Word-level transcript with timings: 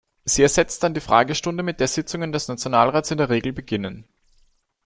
Sie 0.25 0.41
ersetzt 0.41 0.81
dann 0.81 0.95
die 0.95 0.99
Fragestunde, 0.99 1.61
mit 1.61 1.79
der 1.79 1.87
Sitzungen 1.87 2.31
des 2.31 2.47
Nationalrates 2.47 3.11
in 3.11 3.19
der 3.19 3.29
Regel 3.29 3.53
beginnen. 3.53 4.07